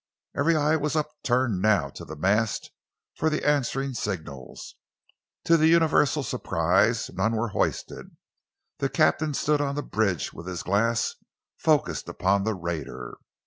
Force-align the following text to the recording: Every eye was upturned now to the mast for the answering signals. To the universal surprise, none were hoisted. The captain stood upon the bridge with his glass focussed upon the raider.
Every 0.35 0.55
eye 0.55 0.77
was 0.77 0.95
upturned 0.95 1.61
now 1.61 1.89
to 1.91 2.03
the 2.03 2.15
mast 2.15 2.71
for 3.13 3.29
the 3.29 3.45
answering 3.47 3.93
signals. 3.93 4.73
To 5.43 5.57
the 5.57 5.67
universal 5.67 6.23
surprise, 6.23 7.11
none 7.13 7.33
were 7.35 7.49
hoisted. 7.49 8.17
The 8.79 8.89
captain 8.89 9.35
stood 9.35 9.61
upon 9.61 9.75
the 9.75 9.83
bridge 9.83 10.33
with 10.33 10.47
his 10.47 10.63
glass 10.63 11.13
focussed 11.55 12.09
upon 12.09 12.45
the 12.45 12.55
raider. 12.55 13.19